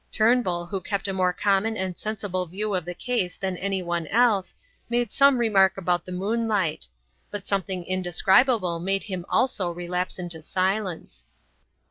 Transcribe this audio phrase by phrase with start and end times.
[0.11, 4.55] Turnbull, who kept a more common and sensible view of the case than anyone else,
[4.89, 6.87] made some remark about the moonlight;
[7.29, 11.27] but something indescribable made him also relapse into silence.